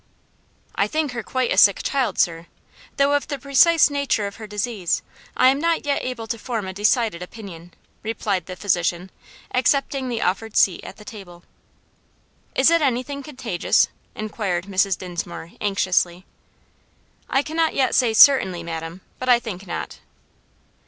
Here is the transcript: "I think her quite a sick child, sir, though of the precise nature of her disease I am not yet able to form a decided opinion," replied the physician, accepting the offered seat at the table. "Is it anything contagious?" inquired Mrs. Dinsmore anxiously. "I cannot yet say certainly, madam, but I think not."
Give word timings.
"I 0.73 0.87
think 0.87 1.11
her 1.11 1.21
quite 1.21 1.51
a 1.53 1.57
sick 1.59 1.81
child, 1.83 2.17
sir, 2.17 2.47
though 2.97 3.13
of 3.13 3.27
the 3.27 3.37
precise 3.37 3.87
nature 3.91 4.25
of 4.25 4.37
her 4.37 4.47
disease 4.47 5.03
I 5.37 5.49
am 5.49 5.59
not 5.61 5.85
yet 5.85 6.01
able 6.03 6.25
to 6.25 6.39
form 6.39 6.67
a 6.67 6.73
decided 6.73 7.21
opinion," 7.21 7.75
replied 8.01 8.47
the 8.47 8.55
physician, 8.55 9.11
accepting 9.53 10.09
the 10.09 10.23
offered 10.23 10.57
seat 10.57 10.83
at 10.83 10.97
the 10.97 11.05
table. 11.05 11.43
"Is 12.55 12.71
it 12.71 12.81
anything 12.81 13.21
contagious?" 13.21 13.89
inquired 14.15 14.65
Mrs. 14.65 14.97
Dinsmore 14.97 15.51
anxiously. 15.61 16.25
"I 17.29 17.43
cannot 17.43 17.75
yet 17.75 17.93
say 17.93 18.15
certainly, 18.15 18.63
madam, 18.63 19.01
but 19.19 19.29
I 19.29 19.37
think 19.37 19.67
not." 19.67 19.99